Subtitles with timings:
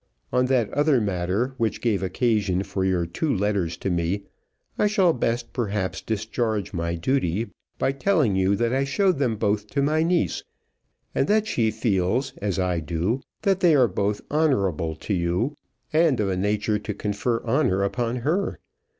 [0.33, 4.23] On that other matter which gave occasion for your two letters to me
[4.75, 9.67] I shall best perhaps discharge my duty by telling you that I showed them both
[9.67, 10.43] to my niece;
[11.13, 15.55] and that she feels, as do I, that they are both honourable to you,
[15.93, 18.57] and of a nature to confer honour upon her.